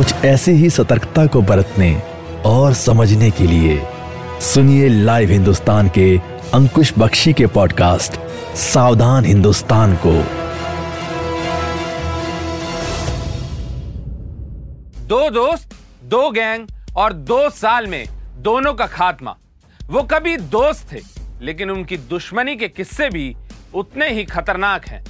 कुछ 0.00 0.12
ऐसी 0.24 0.50
ही 0.50 0.70
सतर्कता 0.70 1.26
को 1.26 1.40
बरतने 1.42 2.02
और 2.46 2.74
समझने 2.74 3.30
के 3.30 3.44
लिए 3.44 3.80
सुनिए 4.40 4.88
लाइव 4.88 5.30
हिंदुस्तान 5.30 5.88
के 5.88 6.18
अंकुश 6.54 6.92
बख्शी 6.98 7.32
के 7.32 7.46
पॉडकास्ट, 7.46 8.12
सावधान 8.56 9.24
हिंदुस्तान 9.24 9.94
को। 10.06 10.12
दो 15.06 15.30
दोस्त, 15.30 15.74
दो 16.04 16.30
गैंग 16.30 16.66
और 16.96 17.12
दो 17.12 17.50
साल 17.50 17.86
में 17.86 18.04
दोनों 18.36 18.74
का 18.74 18.86
खात्मा। 18.86 19.36
वो 19.86 20.02
कभी 20.02 20.36
दोस्त 20.36 20.92
थे, 20.92 21.00
लेकिन 21.42 21.70
उनकी 21.70 21.96
दुश्मनी 21.96 22.56
के 22.56 22.68
किस्से 22.68 23.08
भी 23.08 23.36
उतने 23.74 24.10
ही 24.10 24.24
खतरनाक 24.24 24.88
हैं। 24.88 25.04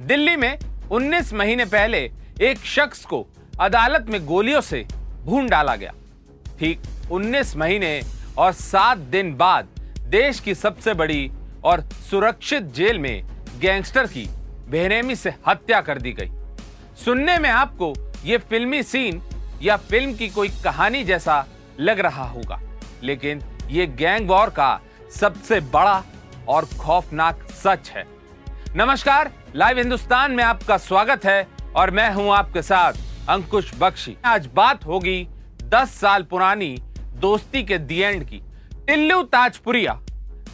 दिल्ली 0.00 0.36
में 0.36 0.58
19 0.90 1.34
महीने 1.34 1.64
पहले 1.64 2.10
एक 2.40 2.58
शख्स 2.64 3.04
को 3.04 3.26
अदालत 3.60 4.06
में 4.08 4.24
गोलियों 4.26 4.60
से 4.60 4.86
भून 5.24 5.48
डाला 5.48 5.74
गया। 5.76 5.92
ठीक 6.58 6.82
19 7.10 7.56
महीने 7.56 8.00
और 8.38 8.52
सात 8.52 8.98
दिन 9.12 9.34
बाद 9.36 9.68
देश 10.08 10.40
की 10.40 10.54
सबसे 10.54 10.94
बड़ी 10.94 11.30
और 11.64 11.80
सुरक्षित 12.10 12.62
जेल 12.74 12.98
में 12.98 13.22
गैंगस्टर 13.60 14.06
की 14.06 14.26
बेरहमी 14.70 15.16
से 15.16 15.34
हत्या 15.46 15.80
कर 15.80 15.98
दी 15.98 16.12
गई। 16.12 16.30
सुनने 17.04 17.38
में 17.38 17.48
आपको 17.50 17.92
ये 18.24 18.38
फिल्मी 18.40 18.82
सीन 18.82 19.20
या 19.62 19.76
फ़िल्म 19.76 20.14
की 20.14 20.28
कोई 20.28 20.48
कहानी 20.64 21.02
जैसा 21.04 21.44
लग 21.80 22.00
रहा 22.00 22.24
होगा, 22.24 22.60
लेकिन 23.02 23.42
ये 23.70 23.86
गैंग 23.88 24.28
वॉर 24.28 24.50
का 24.50 24.80
सबसे 25.10 25.60
बड़ा 25.72 26.02
और 26.48 26.64
खौफनाक 26.78 27.46
सच 27.54 27.90
है। 27.90 28.06
नमस्कार, 28.76 29.30
लाइव 29.56 29.78
हिंदुस्तान 29.78 30.32
में 30.32 30.44
आपका 30.44 30.76
स्वागत 30.78 31.24
है 31.24 31.46
और 31.76 31.90
मैं 31.90 32.10
हूँ 32.14 32.30
आपके 32.34 32.62
साथ 32.62 33.07
अंकुश 33.28 33.70
बख्शी। 33.74 34.16
आज 34.24 34.46
बात 34.54 34.84
होगी 34.86 35.26
10 35.64 35.90
साल 35.90 36.22
पुरानी 36.22 36.76
दोस्ती 37.20 37.62
के 37.62 37.78
दी 37.80 37.98
एंड 37.98 38.22
की। 38.24 38.40
टिल्लू 38.86 39.22
ताजपुरिया, 39.24 39.92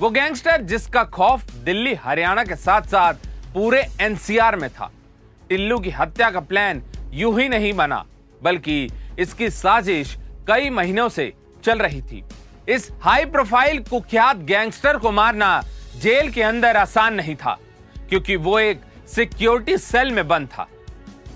वो 0.00 0.10
गैंगस्टर 0.10 0.62
जिसका 0.62 1.04
खौफ 1.06 1.52
दिल्ली, 1.64 1.94
हरियाणा 1.96 2.44
के 2.44 2.56
साथ 2.56 2.88
साथ 2.88 3.14
पूरे 3.54 3.84
एनसीआर 4.00 4.56
में 4.56 4.68
था। 4.70 4.90
टिल्लू 5.48 5.78
की 5.78 5.90
हत्या 5.90 6.30
का 6.30 6.40
प्लान 6.42 6.82
यूँ 7.12 7.38
ही 7.40 7.48
नहीं 7.48 7.72
बना, 7.74 8.04
बल्कि 8.42 8.90
इसकी 9.18 9.50
साजिश 9.52 10.16
कई 10.48 10.70
महीनों 10.72 11.08
से 11.08 11.32
चल 11.64 11.78
रही 11.78 12.02
थी। 12.02 12.24
इस 12.68 12.90
हाई 13.02 13.24
प्रोफ़ाइल 13.26 13.82
कुख्यात 13.84 14.36
गैंगस्टर 14.44 14.98
को 14.98 15.12
मारना 15.12 15.60
जेल 15.96 16.30
के 16.30 16.42
अंदर 16.42 16.76
आसान 16.76 17.14
नहीं 17.14 17.36
था, 17.36 17.58
क्योंकि 18.08 18.36
वो 18.38 18.58
एक 18.60 18.80
सिक्योरिटी 19.08 19.76
सेल 19.80 20.12
में 20.12 20.26
बंद 20.28 20.48
था। 20.48 20.68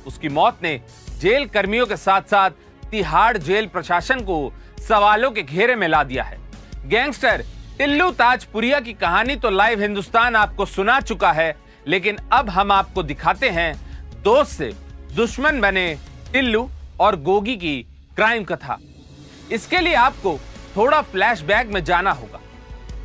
उसकी 0.06 0.28
मौत 0.31 0.59
ने 0.62 0.81
जेल 1.20 1.47
कर्मियों 1.47 1.86
के 1.86 1.97
साथ 1.97 2.22
साथ 2.30 2.50
तिहाड़ 2.91 3.36
जेल 3.38 3.66
प्रशासन 3.66 4.20
को 4.20 4.52
सवालों 4.88 5.30
के 5.30 5.42
घेरे 5.42 5.75
में 5.77 5.86
ला 5.88 6.02
दिया 6.05 6.25
है। 6.25 6.38
गैंगस्टर 6.86 7.42
टिल्लू 7.78 8.10
ताजपुरिया 8.10 8.80
की 8.80 8.93
कहानी 8.94 9.37
तो 9.37 9.50
लाइव 9.50 9.81
हिंदुस्तान 9.81 10.37
आपको 10.37 10.66
सुना 10.66 11.00
चुका 11.00 11.32
है, 11.32 11.54
लेकिन 11.87 12.16
अब 12.32 12.50
हम 12.50 12.72
आपको 12.72 13.03
दिखाते 13.03 13.48
हैं 13.50 13.75
दोस्त 14.25 14.53
से 14.53 14.72
दुश्मन 15.16 15.60
बने 15.60 15.87
टिल्लू 16.32 16.69
और 17.00 17.16
गोगी 17.22 17.56
की 17.56 17.76
क्राइम 18.16 18.44
कथा। 18.44 18.78
इसके 19.53 19.81
लिए 19.81 19.94
आपको 19.97 20.38
थोड़ा 20.76 21.00
फ्लैशबैक 21.03 21.69
में 21.69 21.82
जाना 21.84 22.10
होगा। 22.12 22.41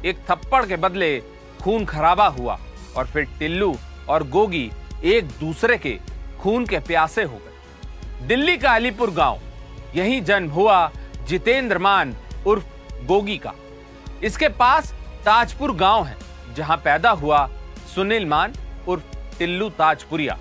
एक 0.06 0.18
थप्पड़ 0.30 0.66
के 0.66 0.76
बदले 0.78 1.18
खून 1.62 1.86
खराबा 1.86 2.28
हुआ 2.30 2.60
और 2.98 3.06
फिर 3.06 3.28
टिल्लू 3.40 3.76
और 4.10 4.28
गोगी 4.30 4.70
एक 5.06 5.28
दूसरे 5.40 5.78
के 5.78 5.98
खून 6.40 6.66
के 6.66 6.80
प्यासे 6.82 7.24
हो 7.24 7.38
गए। 7.38 7.53
दिल्ली 8.24 8.58
का 8.58 8.74
अलीपुर 8.76 9.10
गाँव। 9.12 9.40
यही 9.96 10.20
जन्म 10.22 10.50
हुआ 10.50 10.92
जितेंद्र 11.28 11.78
मान 11.78 12.16
उर्फ़ 12.48 13.06
गोगी 13.06 13.38
का। 13.38 13.54
इसके 14.24 14.48
पास 14.50 14.92
ताजपुर 15.26 15.76
गाँव 15.76 16.04
है, 16.06 16.16
जहाँ 16.56 16.78
पैदा 16.78 17.10
हुआ 17.12 17.48
सुनील 17.96 18.26
मान 18.26 18.54
उर्फ़ 18.88 19.38
टिल्लू 19.40 19.70
ताजपुरिया। 19.70 20.38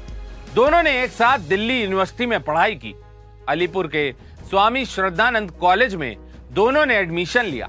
दोनों 0.54 0.82
ने 0.82 1.02
एक 1.02 1.10
साथ 1.10 1.38
दिल्ली 1.48 1.80
यूनिवर्सिटी 1.82 2.26
में 2.26 2.40
पढ़ाई 2.40 2.74
की। 2.74 2.94
अलीपुर 3.48 3.86
के 3.86 4.10
स्वामी 4.50 4.84
श्रद्धानंद 4.84 5.50
कॉलेज 5.50 5.94
में 5.94 6.16
दोनों 6.52 6.86
ने 6.86 6.96
एडमिशन 6.96 7.44
लिया। 7.44 7.68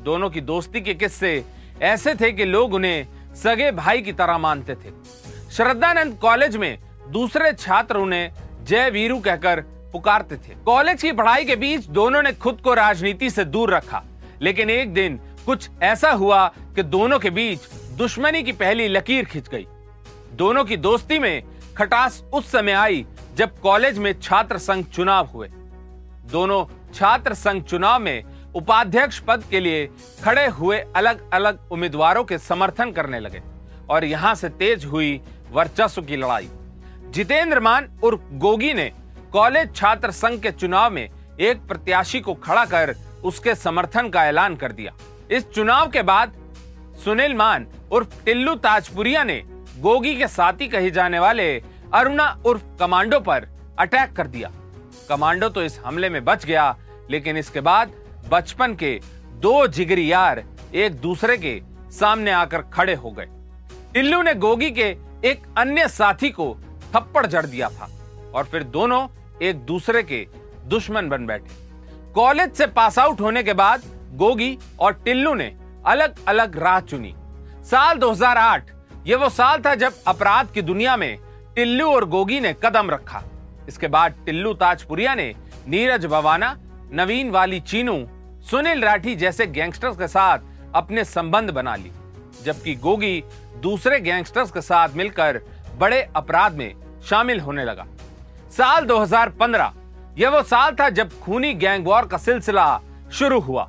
दोनों 0.00 0.30
की 0.30 0.40
दोस्ती 0.42 0.80
के 0.80 0.94
किस्से 0.94 1.44
ऐसे 1.82 2.14
थे 2.14 2.32
कि 2.32 2.44
लोग 2.44 2.74
उन्हें 2.74 3.06
सगे 3.34 3.70
भाई 3.72 4.02
की 4.02 4.12
तरह 4.12 4.38
मानते 4.38 4.74
थे। 4.74 4.92
श्रद्धानंद 5.52 6.18
कॉलेज 6.18 6.56
में 6.56 6.78
दूसरे 7.08 7.52
छात्र 7.52 7.96
उन्हें 7.96 8.30
जय 8.64 8.90
वीरू 8.90 9.18
कहकर 9.20 9.60
पुकारते 9.92 10.36
थे। 10.36 10.54
कॉलेज 10.66 11.02
की 11.02 11.12
पढ़ाई 11.12 11.44
के 11.44 11.56
बीच 11.56 11.86
दोनों 11.86 12.22
ने 12.22 12.32
खुद 12.32 12.60
को 12.60 12.74
राजनीति 12.74 13.30
से 13.30 13.44
दूर 13.44 13.74
रखा। 13.74 14.02
लेकिन 14.42 14.70
एक 14.70 14.92
दिन 14.94 15.18
कुछ 15.46 15.68
ऐसा 15.82 16.10
हुआ 16.12 16.46
कि 16.76 16.82
दोनों 16.82 17.18
के 17.18 17.30
बीच 17.30 17.68
दुश्मनी 17.96 18.42
की 18.42 18.52
पहली 18.54 18.88
लकीर 18.88 19.24
खिंच 19.24 19.48
गई। 19.48 19.66
दोनों 20.34 20.64
की 20.64 20.76
दोस्ती 20.78 21.18
में 21.18 21.42
खटास 21.76 22.22
उस 22.32 22.50
समय 22.52 22.72
आई 22.72 23.04
जब 23.36 23.60
कॉलेज 23.60 23.98
में 23.98 24.12
छात्र 24.20 24.58
संघ 24.58 24.84
चुनाव 24.86 25.26
हुए। 25.26 25.48
दोनों 26.30 26.64
छात्र 26.94 27.34
संघ 27.34 27.62
चुनाव 27.62 28.00
में 28.00 28.24
उपाध्यक्ष 28.54 29.18
पद 29.18 29.44
के 29.50 29.60
लिए 29.60 29.86
खड़े 30.24 30.46
हुए 30.48 30.78
अलग 30.96 31.30
अलग 31.32 31.72
उम्मीदवारों 31.72 32.24
के 32.24 32.38
समर्थन 32.40 32.92
करने 32.92 33.20
लगे 33.20 33.42
और 33.90 34.04
यहाँ 34.04 34.34
से 34.34 34.48
तेज 34.50 34.84
हुई 34.84 35.20
वर्चस्व 35.52 36.02
की 36.02 36.16
लड़ाई। 36.16 36.48
जितेंद्र 37.14 37.60
मान 37.60 37.86
उर्फ़ 38.04 38.22
गोगी 38.34 38.72
ने 38.74 38.84
कॉलेज 39.32 39.74
छात्र 39.76 40.10
संघ 40.10 40.38
के 40.42 40.50
चुनाव 40.52 40.92
में 40.92 41.08
एक 41.40 41.60
प्रत्याशी 41.68 42.20
को 42.20 42.32
खड़ा 42.36 42.64
कर 42.64 42.94
उसके 43.24 43.54
समर्थन 43.54 44.08
का 44.08 44.24
ऐलान 44.26 44.56
कर 44.56 44.72
दिया। 44.72 44.92
इस 45.30 45.48
चुनाव 45.50 45.90
के 45.90 46.02
बाद 46.02 46.32
सुनील 47.04 47.34
मान 47.34 47.66
उर्फ़ 47.92 48.24
टिल्लू 48.24 48.54
ताजपुरिया 48.56 49.22
ने 49.24 49.40
गोगी 49.80 50.14
के 50.16 50.28
साथी 50.28 50.68
कहे 50.68 50.90
जाने 50.90 51.18
वाले 51.18 51.46
अरुणा 51.94 52.28
उर्फ़ 52.46 52.64
कमांडो 52.80 53.20
पर 53.20 53.48
अटैक 53.78 54.12
कर 54.12 54.26
दिया। 54.26 54.50
कमांडो 55.08 55.48
तो 55.48 55.62
इस 55.62 55.80
हमले 55.84 56.10
में 56.10 56.24
बच 56.24 56.44
गया, 56.44 56.76
लेकिन 57.10 57.36
इसके 57.36 57.60
बाद 57.60 57.92
बचपन 58.30 58.74
के 58.74 58.98
दो 59.40 59.66
जिगरी 59.68 60.10
यार 60.12 60.44
एक 60.74 61.00
दूसरे 61.00 61.36
के 61.36 61.60
सामने 61.92 62.30
आकर 62.32 62.62
खड़े 62.74 62.94
हो 62.96 63.10
गए। 63.10 63.28
टिल्लू 63.94 64.22
ने 64.22 64.34
गोगी 64.36 64.70
के 64.72 64.94
एक 65.24 65.42
अन्य 65.58 65.88
साथी 65.90 66.30
को 66.30 66.54
थप्पड़ 66.94 67.26
जड़ 67.26 67.44
दिया 67.46 67.68
था 67.70 67.88
और 68.34 68.44
फिर 68.44 68.62
दोनों 68.64 69.06
एक 69.42 69.64
दूसरे 69.66 70.02
के 70.02 70.26
दुश्मन 70.68 71.08
बन 71.08 71.26
बैठे। 71.26 71.62
कॉलेज 72.14 72.52
से 72.52 72.66
पास 72.68 72.98
आउट 72.98 73.20
होने 73.20 73.42
के 73.42 73.52
बाद 73.54 73.82
गोगी 74.16 74.56
और 74.80 74.92
टिल्लू 74.94 75.34
ने 75.34 75.52
अलग 75.86 76.24
अलग 76.28 76.58
राह 76.58 76.80
चुनी। 76.80 77.14
साल 77.70 77.98
2008 77.98 78.70
ये 79.06 79.14
वो 79.14 79.28
साल 79.28 79.62
था 79.62 79.74
जब 79.74 79.94
अपराध 80.06 80.50
की 80.50 80.62
दुनिया 80.62 80.96
में 80.96 81.16
टिल्लू 81.54 81.90
और 81.90 82.04
गोगी 82.08 82.40
ने 82.40 82.54
कदम 82.64 82.90
रखा। 82.90 83.22
इसके 83.68 83.88
बाद 83.88 84.14
टिल्लू 84.26 84.52
ताजपुरिया 84.54 85.14
ने 85.14 85.34
नीरज 85.68 86.06
बवाना 86.06 86.56
नवीन 86.92 87.30
वाली 87.30 87.60
चीनू, 87.60 87.96
सुनील 88.50 88.84
राठी 88.84 89.14
जैसे 89.16 89.46
गैंगस्टर्स 89.46 89.96
के 89.98 90.08
साथ 90.08 90.38
अपने 90.74 91.04
संबंध 91.04 91.50
बना 91.50 91.74
ली 91.76 91.90
जबकि 92.44 92.74
गोगी 92.76 93.22
दूसरे 93.62 94.00
गैंगस्टर्स 94.00 94.50
के 94.50 94.60
साथ 94.60 94.96
मिलकर 94.96 95.40
बड़े 95.78 96.00
अपराध 96.16 96.54
में 96.54 96.74
शामिल 97.04 97.40
होने 97.40 97.64
लगा। 97.64 97.86
साल 98.50 98.84
2015 98.84 99.72
यह 100.18 100.30
वो 100.30 100.42
साल 100.42 100.74
था 100.74 100.88
जब 100.90 101.18
खूनी 101.20 101.52
गैंग 101.54 101.86
वॉर 101.86 102.06
का 102.06 102.18
सिलसिला 102.18 102.80
शुरू 103.12 103.40
हुआ। 103.40 103.68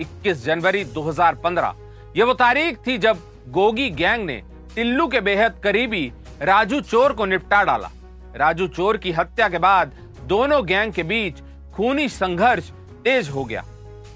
21 0.00 0.44
जनवरी 0.44 0.84
2015 0.84 1.74
यह 2.16 2.24
वो 2.24 2.34
तारीख 2.34 2.78
थी 2.86 2.96
जब 2.98 3.18
गोगी 3.48 3.88
गैंग 3.92 4.24
ने 4.26 4.42
टिल्लू 4.74 5.06
के 5.08 5.20
बेहद 5.20 5.60
करीबी 5.64 6.06
राजू 6.42 6.80
चोर 6.80 7.12
को 7.12 7.24
निपटा 7.26 7.62
डाला। 7.64 7.90
राजू 8.36 8.66
चोर 8.68 8.96
की 8.96 9.12
हत्या 9.12 9.48
के 9.48 9.58
बाद 9.58 9.92
दोनों 10.26 10.64
गैंग 10.66 10.92
के 10.92 11.02
बीच 11.02 11.40
खूनी 11.74 12.08
संघर्ष 12.08 12.70
तेज 13.04 13.28
हो 13.28 13.44
गया। 13.44 13.64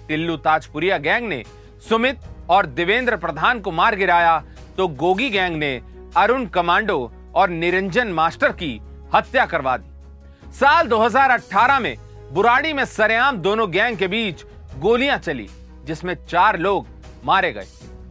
टिल्लू 0.09 0.37
ताजपुरिया 0.37 0.99
गैंग 0.99 1.29
ने 1.29 1.43
सुमित 1.88 2.20
और 2.50 2.67
देवेंद्र 2.67 3.17
प्रधान 3.17 3.61
को 3.61 3.70
मार 3.70 3.97
गिराया 3.97 4.38
तो 4.76 4.88
गोगी 4.88 5.29
गैंग 5.31 5.56
ने 5.56 5.81
अरुण 6.17 6.47
कमांडो 6.47 6.99
और 7.34 7.48
निरंजन 7.48 8.08
मास्टर 8.08 8.52
की 8.52 8.80
हत्या 9.14 9.46
करवा 9.46 9.76
दी। 9.76 10.52
साल 10.52 10.88
2018 10.88 11.78
में 11.78 11.96
बुराड़ी 12.32 12.72
में 12.72 12.84
सरेआम 12.84 13.36
दोनों 13.36 13.70
गैंग 13.72 13.96
के 13.96 14.08
बीच 14.08 14.44
गोलियाँ 14.78 15.19
चली, 15.19 15.48
जिसमें 15.84 16.14
चार 16.26 16.58
लोग 16.58 16.86
मारे 17.25 17.52
गए। 17.52 17.66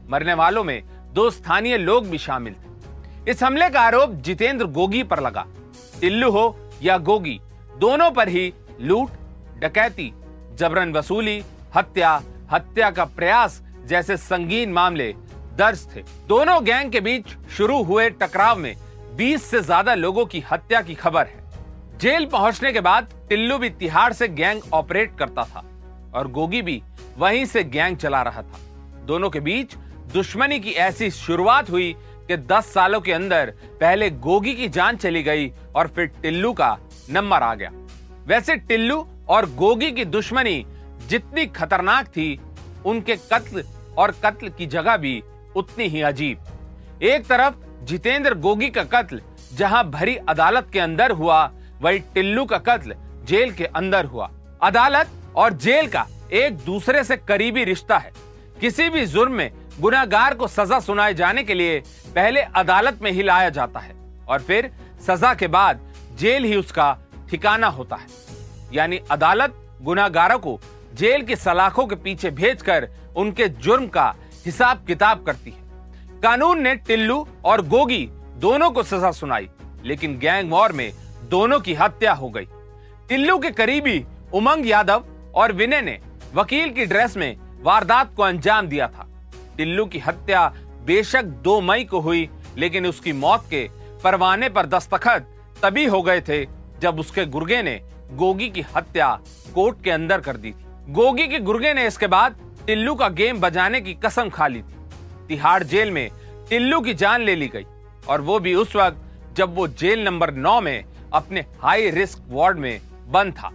मरने 0.09 0.33
वालों 0.33 0.63
में 0.63 0.81
दो 1.13 1.29
स्थानीय 1.29 1.77
लोग 1.77 2.07
भी 2.07 2.17
शामिल 2.17 2.53
थे। 2.53 3.31
इस 3.31 3.43
हमले 3.43 3.69
का 3.69 3.81
आरोप 3.81 4.09
जितेंद्र 4.09 4.65
गोगी 4.65 5.03
पर 5.03 5.19
लगा। 5.19 5.45
टिल्लू 6.01 6.29
हो 6.31 6.71
या 6.81 6.97
गोगी, 6.97 7.39
दोनों 7.77 8.11
पर 8.11 8.27
ही 8.27 8.53
लूट, 8.81 9.11
डकैती, 9.59 10.13
जबरन 10.55 10.91
वसूली, 10.93 11.43
हत्या 11.75 12.21
हत्या 12.51 12.89
का 12.91 13.05
प्रयास 13.05 13.61
जैसे 13.85 14.17
संगीन 14.17 14.73
मामले 14.73 15.13
दर्ज 15.55 15.87
थे। 15.95 16.03
दोनों 16.27 16.63
गैंग 16.65 16.91
के 16.91 16.99
बीच 16.99 17.35
शुरू 17.49 17.81
हुए 17.83 18.09
टकराव 18.09 18.57
में 18.57 18.75
20 19.17 19.41
से 19.41 19.59
ज़्यादा 19.61 19.93
लोगों 19.95 20.25
की 20.25 20.39
हत्या 20.51 20.81
की 20.81 20.95
खबर 20.95 21.25
है। 21.25 21.97
जेल 21.99 22.25
पहुँचने 22.25 22.71
के 22.73 22.81
बाद 22.81 23.13
टिल्लू 23.29 23.57
भी 23.57 23.69
तिहाड़ 23.69 24.11
से 24.13 24.27
गैंग 24.29 24.61
ऑपरेट 24.73 25.17
करता 25.19 25.43
था 25.45 25.63
और 26.15 26.27
गोगी 26.31 26.61
भी 26.61 26.81
वहीं 27.17 27.45
से 27.45 27.63
गैंग 27.65 27.97
चला 27.97 28.21
रहा 28.23 28.41
था। 28.41 28.59
दोनों 29.05 29.29
के 29.29 29.39
बीच 29.39 29.75
दुश्मनी 30.13 30.59
की 30.59 30.71
ऐसी 30.71 31.09
शुरुआत 31.11 31.69
हुई 31.69 31.91
कि 32.27 32.37
10 32.45 32.71
सालों 32.73 33.01
के 33.01 33.13
अंदर 33.13 33.53
पहले 33.81 34.09
गोगी 34.21 34.53
की 34.53 34.67
जान 34.69 34.97
चली 34.97 35.23
गई 35.23 35.51
और 35.75 35.87
फिर 35.87 36.05
टिल्लू 36.21 36.53
का 36.53 36.77
नंबर 37.09 37.43
आ 37.43 37.53
गया। 37.55 37.71
वैसे 38.27 38.55
टिल्लू 38.57 39.05
और 39.29 39.49
गोगी 39.55 39.91
की 39.91 40.05
दुश्मनी 40.05 40.65
जितनी 41.07 41.45
खतरनाक 41.47 42.07
थी, 42.07 42.39
उनके 42.85 43.15
कत्ल 43.23 43.63
और 43.97 44.11
कत्ल 44.23 44.49
की 44.49 44.65
जगह 44.67 44.97
भी 44.97 45.21
उतनी 45.55 45.87
ही 45.87 46.01
अजीब। 46.03 47.01
एक 47.03 47.25
तरफ़ 47.25 47.65
जितेंद्र 47.83 48.33
गोगी 48.33 48.69
का 48.69 48.83
कत्ल 48.83 49.21
जहाँ 49.53 49.83
भरी 49.89 50.15
अदालत 50.29 50.69
के 50.73 50.79
अंदर 50.79 51.11
हुआ, 51.11 51.51
वही 51.81 51.99
टिल्लू 52.13 52.45
का 52.45 52.57
कत्ल 52.57 52.95
जेल 53.25 53.51
के 53.51 53.65
अंदर 53.65 54.05
हुआ। 54.05 54.29
अदालत 54.63 55.09
और 55.35 55.53
जेल 55.53 55.87
का 55.87 56.05
एक 56.33 56.57
दूसरे 56.57 57.03
से 57.03 57.17
करीबी 57.17 57.63
रिश्ता 57.63 57.97
है। 57.97 58.11
किसी 58.61 58.89
भी 58.89 59.05
जुर्म 59.05 59.31
में 59.31 59.51
गुनागार 59.79 60.33
को 60.33 60.47
सजा 60.47 60.79
सुनाए 60.79 61.13
जाने 61.13 61.43
के 61.43 61.53
लिए 61.53 61.79
पहले 62.15 62.41
अदालत 62.41 62.99
में 63.01 63.11
ही 63.11 63.23
लाया 63.23 63.49
जाता 63.49 63.79
है 63.79 63.95
और 64.29 64.41
फिर 64.41 64.71
सजा 65.07 65.33
के 65.33 65.47
बाद 65.47 65.79
जेल 66.19 66.43
ही 66.43 66.55
उसका 66.55 66.97
ठिकाना 67.29 67.67
होता 67.67 67.95
है। 67.95 68.07
यानी 68.73 68.99
अदालत 69.11 69.53
गुनागारों 69.81 70.39
को 70.39 70.59
जेल 70.93 71.21
की 71.21 71.35
सलाखों 71.35 71.85
के 71.87 71.95
पीछे 71.95 72.31
भेजकर 72.31 72.87
उनके 73.17 73.47
जुर्म 73.49 73.87
का 73.87 74.13
हिसाब 74.45 74.83
किताब 74.85 75.23
करती 75.23 75.51
है। 75.51 75.66
कानून 76.23 76.61
ने 76.61 76.75
टिल्लू 76.77 77.25
और 77.45 77.61
गोगी 77.67 78.05
दोनों 78.37 78.69
को 78.71 78.83
सजा 78.83 79.11
सुनाई, 79.11 79.47
लेकिन 79.85 80.17
गैंग 80.19 80.51
वॉर 80.51 80.71
में 80.71 80.91
दोनों 81.29 81.59
की 81.59 81.73
हत्या 81.73 82.13
हो 82.13 82.29
गई। 82.29 82.47
टिल्लू 83.09 83.37
के 83.39 83.51
करीबी 83.51 84.03
उमंग 84.33 84.67
यादव 84.67 85.03
और 85.35 85.51
विनय 85.51 85.81
ने 85.81 85.97
वकील 86.35 86.69
की 86.69 86.85
ड्रेस 86.85 87.17
में 87.17 87.37
वारदात 87.63 88.15
को 88.15 88.23
अंजाम 88.23 88.67
दिया 88.67 88.87
था। 88.87 89.07
टिल्लू 89.57 89.85
की 89.85 89.99
हत्या 89.99 90.47
बेशक 90.85 91.23
दो 91.43 91.59
मई 91.61 91.83
को 91.83 91.99
हुई, 91.99 92.29
लेकिन 92.57 92.87
उसकी 92.87 93.13
मौत 93.13 93.45
के 93.49 93.67
परवाने 94.03 94.49
पर 94.49 94.65
दस्तखत 94.65 95.27
तभी 95.63 95.85
हो 95.85 96.01
गए 96.01 96.21
थे 96.21 96.45
जब 96.81 96.99
उसके 96.99 97.25
गुर्गे 97.27 97.61
ने 97.63 97.79
गोगी 98.13 98.49
की 98.49 98.61
हत्या 98.75 99.09
कोर्ट 99.55 99.83
के 99.83 99.91
अंदर 99.91 100.21
कर 100.21 100.37
दी 100.37 100.51
थी। 100.51 100.65
गोगी 100.89 101.27
के 101.27 101.39
गुर्गे 101.39 101.73
ने 101.73 101.85
इसके 101.87 102.07
बाद 102.07 102.35
टिल्लू 102.67 102.95
का 102.95 103.09
गेम 103.11 103.39
बजाने 103.39 103.81
की 103.81 103.93
कसम 103.95 104.29
खा 104.29 104.47
ली 104.47 104.61
थी। 104.61 104.76
तिहाड़ 105.27 105.63
जेल 105.63 105.91
में 105.91 106.09
टिल्लू 106.49 106.79
की 106.81 106.93
जान 106.93 107.21
ले 107.21 107.35
ली 107.35 107.47
गई। 107.47 107.65
और 108.09 108.21
वो 108.21 108.39
भी 108.39 108.53
उस 108.55 108.75
वक्त 108.75 109.35
जब 109.37 109.55
वो 109.55 109.67
जेल 109.67 110.03
नंबर 110.03 110.33
नौ 110.33 110.59
में 110.61 110.83
अपने 111.13 111.45
हाई 111.61 111.89
रिस्क 111.89 112.23
वार्ड 112.29 112.57
में 112.57 112.79
बंद 113.07 113.33
था। 113.33 113.51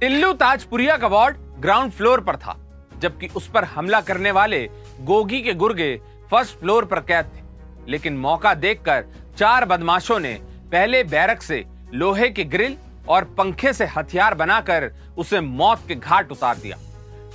टिल्लू 0.00 0.32
ताजपुरिया 0.32 0.96
का 0.96 1.06
वार्ड 1.06 1.36
ग्राउंड 1.60 1.92
फ्लोर 1.92 2.20
पर 2.20 2.36
था, 2.36 2.56
जबकि 2.98 3.28
उस 3.28 3.48
पर 3.50 3.64
हमला 3.64 4.00
करने 4.00 4.30
वाले 4.30 4.68
गोगी 5.00 5.40
के 5.42 5.54
गुर्गे 5.54 5.96
फ़र्स्ट 6.30 6.58
फ्लोर 6.58 6.84
पर 6.84 7.00
कैद 7.00 7.26
थे। 7.26 7.90
लेकिन 7.90 8.16
मौका 8.18 8.54
देखकर 8.54 9.04
चार 9.38 9.64
बदमाशों 9.64 10.18
ने 10.18 10.32
पहले 10.72 11.02
बैरक 11.04 11.42
से 11.42 11.64
लोहे 11.94 12.28
के 12.28 12.44
ग्रिल 12.44 12.76
और 13.08 13.24
पंखे 13.38 13.72
से 13.72 13.84
हथियार 13.86 14.34
बनाकर 14.34 14.90
उसे 15.18 15.40
मौत 15.40 15.82
के 15.88 15.94
घाट 15.94 16.32
उतार 16.32 16.56
दिया। 16.56 16.76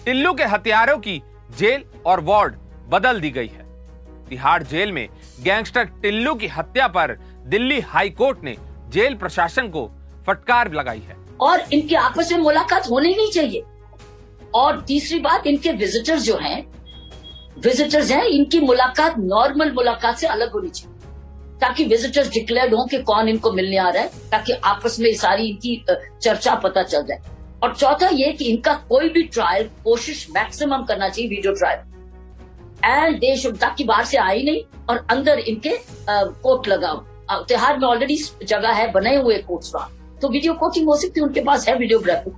टिल्लू 0.06 0.34
के 0.34 0.44
हथियारों 0.44 0.98
की 0.98 1.22
जेल 1.58 1.84
और 2.06 2.20
वार्ड 2.20 2.56
बदल 2.90 3.20
दी 3.20 3.30
गई 3.30 3.48
है। 3.48 3.63
तिहाड़ 4.34 4.64
जेल 4.64 4.92
में 4.92 5.08
गैंगस्टर 5.44 5.84
टिल्लू 6.02 6.34
की 6.36 6.48
हत्या 6.48 6.88
पर 6.88 7.12
दिल्ली 7.48 7.80
हाई 7.80 8.10
कोर्ट 8.10 8.44
ने 8.44 8.56
जेल 8.90 9.16
प्रशासन 9.16 9.68
को 9.68 9.92
फटकार 10.28 10.74
लगाई 10.74 11.00
है। 11.00 11.16
और 11.42 11.62
इनके 11.74 11.96
आपस 11.96 12.32
में 12.32 12.40
मुलाकात 12.40 12.90
होनी 12.90 13.16
नहीं 13.16 13.32
चाहिए। 13.32 13.64
और 14.56 14.82
तीसरी 14.82 15.20
बात, 15.20 15.48
इनके 15.48 15.72
विजिटर्स 15.72 16.24
जो 16.24 16.38
हैं 16.38 16.66
विजिटर्स 17.60 18.12
हैं, 18.12 18.24
इनकी 18.24 18.60
मुलाकात 18.62 19.20
नॉर्मल 19.20 19.72
मुलाकात 19.72 20.18
से 20.18 20.28
अलग 20.28 20.52
होनी 20.52 20.70
चाहिए। 20.70 21.60
ताकि 21.60 21.84
विजिटर्स 21.86 22.30
डिक्लेयर 22.30 22.74
हो 22.74 22.86
कि 22.86 23.02
कौन 23.04 23.30
इनको 23.30 23.52
मिलने 23.52 23.78
आ 23.78 23.90
रहा 23.90 24.04
है, 24.04 24.10
ताकि 24.32 24.54
आपस 24.54 25.00
में 25.00 25.14
सारी 25.16 25.50
इनकी 25.50 25.86
चर्चा 26.22 26.56
पता 26.56 26.84
चल 26.84 27.06
जाए। 27.06 27.22
और 27.64 27.76
चौथा 27.76 28.08
ये 28.08 28.32
कि 28.32 28.46
इनका 28.46 28.74
कोई 28.90 29.10
भी 29.10 29.24
ट्रायल 29.24 29.70
कोशिश 29.84 30.28
मैक्सिमम 30.32 30.84
करना 30.84 31.10
चाहिए 31.10 31.30
video 31.30 31.54
trial 31.54 31.93
and 32.86 33.18
they 33.18 33.36
should 33.38 33.58
ताकि 33.58 33.84
बाहर 33.84 34.06
से 34.06 34.18
आए 34.18 34.42
नहीं 34.44 34.62
और 34.90 35.06
अंदर 35.12 35.40
इनके 35.40 35.78
कोर्ट 36.10 36.68
लगाओ 36.68 37.04
त्योहार 37.44 37.78
में 37.80 37.88
ऑलरेडी 37.88 38.16
जगह 38.46 38.72
है, 38.72 38.92
बने 38.92 39.16
हुए 39.16 39.38
कोर्ट्स 39.40 39.72
वहाँ। 39.76 40.18
तो 40.22 40.30
वीडियो 40.30 40.54
कोचिंग 40.54 40.88
हो 40.88 40.96
सकती 40.98 41.20
है, 41.20 41.26
उनके 41.26 41.42
पास 41.42 41.68
है 41.70 41.76
वीडियोग्राफी 41.78 42.32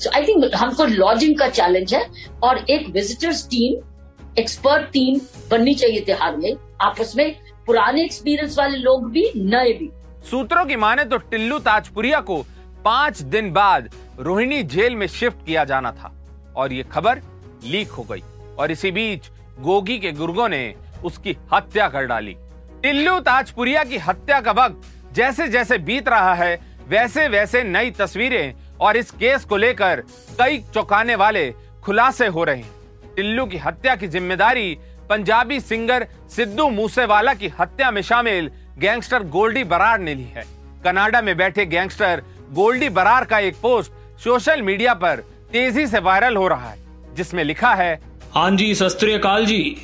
सो 0.00 0.10
आई 0.10 0.26
थिंक 0.26 0.54
हमको 0.54 0.84
लॉजिंग 0.86 1.38
का 1.38 1.48
चैलेंज 1.50 1.94
है 1.94 2.06
और 2.42 2.58
एक 2.70 2.88
विजिटर्स 2.90 3.46
टीम 3.48 4.38
एक्सपर्ट 4.38 4.86
टीम 4.92 5.20
बननी 5.50 5.74
चाहिए 5.74 6.00
त्योहार 6.00 6.36
में। 6.36 6.54
आपस 6.80 7.12
में 7.16 7.34
पुराने 7.66 8.04
एक्सपीरियंस 8.04 8.58
वाले 8.58 8.78
लोग 8.78 9.10
भी, 9.10 9.30
नए 9.36 9.72
भी। 9.72 9.90
सूत्रों 10.30 10.64
की 10.66 10.76
माने 10.76 11.04
तो 11.04 11.16
टिल्लू 11.20 11.58
ताजपुरिया 11.60 12.20
को 12.20 12.42
पाँच 12.84 13.20
दिन 13.24 13.52
बाद 13.52 13.88
रोहिणी 14.20 14.62
जेल 14.64 14.96
में 14.96 15.06
शिफ्ट 15.08 15.44
किया 15.46 15.64
जाना 15.64 15.92
था। 15.92 16.12
और 16.56 16.72
ये 16.72 16.82
खबर 16.92 17.20
लीक 17.64 17.90
हो 17.90 18.02
गई। 18.02 18.22
और 18.58 18.70
इसी 18.70 18.90
बीच 18.90 19.30
गोगी 19.60 19.98
के 19.98 20.12
गुर्गों 20.12 20.48
ने 20.48 20.74
उसकी 21.04 21.36
हत्या 21.52 21.88
कर 21.88 22.06
डाली। 22.06 22.36
टिल्लू 22.82 23.18
ताजपुरिया 23.20 23.84
की 23.84 23.98
हत्या 23.98 24.40
का 24.40 24.52
वक्त 24.54 25.14
जैसे 25.14 25.48
जैसे 25.48 25.78
बीत 25.80 26.08
रहा 26.08 26.34
है 26.34 26.58
वैसे 26.88 27.26
वैसे 27.28 27.62
नई 27.64 27.90
तस्वीरें 27.90 28.54
और 28.80 28.96
इस 28.96 29.10
केस 29.10 29.44
को 29.44 29.56
लेकर 29.56 30.02
कई 30.38 30.58
चौंकाने 30.74 31.14
वाले 31.14 31.50
खुलासे 31.84 32.26
हो 32.26 32.44
रहे 32.44 32.56
हैं। 32.56 33.14
टिल्लू 33.16 33.44
की 33.46 33.58
हत्या 33.58 33.94
की 33.96 34.08
ज़िम्मेदारी 34.08 34.74
पंजाबी 35.10 35.60
सिंगर 35.60 36.06
सिद्धू 36.30 36.68
मूसेवाला 36.70 37.34
की 37.34 37.48
हत्या 37.60 37.90
में 37.90 38.00
शामिल 38.02 38.50
गैंगस्टर 38.78 39.22
गोल्डी 39.28 39.64
बरार 39.64 39.98
ने 40.00 40.14
ली 40.14 40.30
है। 40.36 40.44
कनाडा 40.84 41.20
में 41.22 41.36
बैठे 41.36 41.66
गैंगस्टर 41.66 42.22
गोल्डी 42.52 42.88
बरार 42.90 43.24
का 43.24 43.38
एक 43.38 43.60
पोस्ट 43.62 43.92
सोशल 44.20 44.62
मीडिया 44.62 44.94
पर 44.94 45.20
तेज़ी 45.52 45.86
से 45.86 45.98
वायरल 46.00 46.36
हो 46.36 46.46
रहा 46.48 46.70
है, 46.70 46.78
जिसमें 47.14 47.42
लिखा 47.44 47.74
है 47.74 47.94
हाँ 48.32 48.50
जी 48.50 48.74
सस्त्रीकाल 48.74 49.44
जी, 49.46 49.76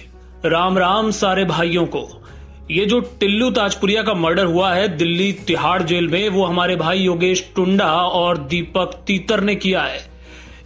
राम 0.44 0.78
राम 0.78 1.10
सारे 1.10 1.44
भाइयों 1.44 1.84
को। 1.86 2.00
ये 2.70 2.84
जो 2.86 3.00
टिल्लू 3.20 3.50
ताजपुरिया 3.50 4.02
का 4.02 4.12
मर्डर 4.14 4.44
हुआ 4.44 4.72
है, 4.74 4.86
दिल्ली 4.88 5.32
तिहाड़ 5.46 5.82
जेल 5.82 6.06
में, 6.08 6.28
वो 6.28 6.44
हमारे 6.44 6.76
भाई 6.76 6.98
योगेश 6.98 7.44
टुंडा 7.56 7.90
और 7.92 8.38
दीपक 8.38 8.94
तीतर 9.06 9.40
ने 9.40 9.54
किया 9.54 9.82
है। 9.82 10.00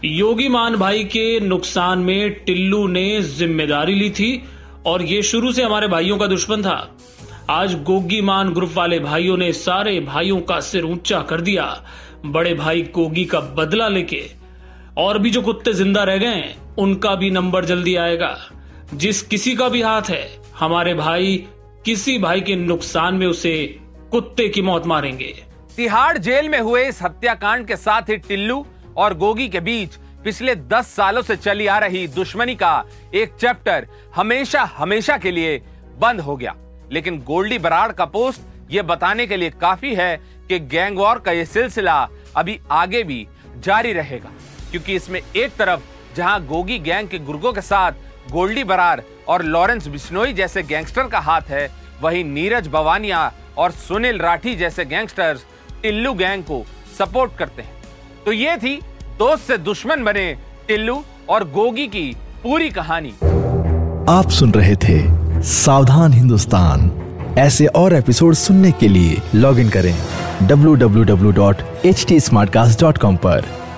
योगी 0.05 0.49
मान 0.49 0.77
भाई 0.77 1.05
के 1.05 1.41
नुकसान 1.41 1.99
में 1.99 2.31
टिल्लू 2.45 2.87
ने 2.87 3.21
ज़िम्मेदारी 3.23 3.95
ली 3.95 4.11
थी 4.11 4.43
और 4.87 5.03
ये 5.03 5.23
शुरू 5.23 5.53
से 5.53 5.63
हमारे 5.63 5.89
भाइयों 5.89 6.19
का 6.19 6.27
दुश्मन 6.27 6.63
था। 6.63 6.77
आज 7.51 7.75
गोगी 7.83 8.21
मान 8.21 8.53
ग्रुप 8.55 8.73
वाले 8.75 8.99
भाइयों 8.99 9.37
ने 9.37 9.53
सारे 9.53 9.99
भाइयों 10.03 10.41
का 10.41 10.61
सिर 10.61 10.85
ऊँचा 10.85 11.21
कर 11.23 11.41
दिया। 11.41 11.67
बड़े 12.27 12.55
भाई 12.55 12.83
गोगी 12.95 13.25
का 13.25 13.41
बदला 13.57 13.89
लेके 13.89 14.23
और 14.99 15.19
भी 15.19 15.31
जो 15.31 15.41
कुत्ते 15.43 15.73
ज़िंदा 15.73 16.03
रह 16.05 16.17
गए 16.17 16.55
उनका 16.79 17.15
भी 17.15 17.31
नंबर 17.31 17.65
जल्दी 17.65 17.95
आएगा। 17.97 18.37
जिस 18.95 19.23
किसी 19.23 19.55
का 19.57 19.69
भी 19.69 19.81
हाथ 19.83 20.11
है, 20.11 20.29
हमारे 20.59 20.95
भाई, 20.95 21.37
किसी 21.85 22.19
भाई 22.19 22.41
के 22.41 22.57
नुकसान 22.57 23.15
में 23.15 23.27
उसे 23.27 23.55
कुत्ते 24.13 24.49
की 24.49 24.63
मौत 24.63 24.87
मारेंगे। 24.87 25.33
तिहाड़ 25.77 26.19
जेल 26.19 26.49
में 26.49 26.59
हुए 26.61 26.87
इस 26.89 27.03
हत्याकांड 27.03 27.67
के 27.67 27.77
साथ 27.77 28.09
ही 28.09 28.17
टिल्लू 28.19 28.65
और 28.97 29.15
गोगी 29.15 29.49
के 29.49 29.61
बीच 29.61 29.97
पिछले 30.25 30.55
दस 30.55 30.89
सालों 30.89 31.23
से 31.23 31.37
चली 31.37 31.67
आ 31.67 31.79
रही 31.79 32.07
दुश्मनी 32.09 32.55
का 32.55 32.85
एक 33.15 33.33
चैप्टर 33.41 33.87
हमेशा 34.15 34.63
हमेशा 34.77 35.17
के 35.19 35.31
लिए 35.31 35.61
बंद 36.01 36.21
हो 36.21 36.37
गया। 36.37 36.55
लेकिन 36.93 37.19
गोल्डी 37.19 37.59
बराड़ 37.59 37.91
का 37.93 38.05
पोस्ट 38.05 38.73
ये 38.73 38.83
बताने 38.83 39.27
के 39.27 39.37
लिए 39.37 39.51
काफ़ी 39.51 39.95
है 39.95 40.17
कि 40.49 40.59
गैंग 40.61 40.99
वॉर 40.99 41.19
का 41.19 41.33
ये 41.33 41.45
सिलसिला 41.47 42.09
अभी 42.37 42.59
आगे 42.71 43.03
भी 43.05 43.27
जारी 43.59 43.93
रहेगा। 43.93 44.31
क्योंकि 44.73 44.95
इसमें 44.95 45.21
एक 45.37 45.57
तरफ़ 45.57 45.81
जहाँ 46.17 46.47
गोगी 46.47 46.79
गैंग 46.79 47.09
के 47.09 47.19
गुर्गों 47.19 47.53
के 47.53 47.61
साथ 47.61 47.93
गोल्डी 48.33 48.65
बरार 48.65 49.03
और 49.29 49.43
लॉरेंस 49.43 49.89
बिश्नोई 49.89 50.33
जैसे 50.33 50.63
गैंगस्टर 50.63 51.03
का 51.03 51.19
हाथ 51.19 51.43
है, 51.49 51.71
वहीं 52.03 52.25
नीरज 52.25 52.69
बवानिया 52.69 53.33
और 53.59 53.71
सुनील 53.71 54.19
राठी 54.19 54.55
जैसे 54.55 54.85
गैंगस्टर्स 54.85 55.45
टिल्लू 55.83 56.15
गैंग 56.15 56.45
को 56.45 56.65
सपोर्ट 56.99 57.33
करते 57.39 57.63
हैं। 57.63 57.73
तो 58.25 58.33
ये 58.33 58.57
थी 58.57 58.81
दोस्त 59.19 59.43
से 59.43 59.59
दुश्मन 59.59 60.05
बने 60.05 60.39
टिल्लू 60.69 61.05
और 61.29 61.51
गोगी 61.51 61.87
की 61.87 62.17
पूरी 62.43 62.71
कहानी। 62.71 63.15
आप 64.09 64.31
सुन 64.31 64.53
रहे 64.53 64.77
थे 64.77 65.23
सावधान 65.43 66.13
हिंदुस्तान। 66.13 66.93
ऐसे 67.39 67.67
और 67.67 67.95
एपिसोड 67.95 68.35
सुनने 68.35 68.73
के 68.73 68.89
लिए 68.89 69.17
लॉग 69.35 69.59
इन 69.59 69.69
करें 69.69 69.97
www.htsmartcast.com 70.49 73.17
पर। 73.17 73.62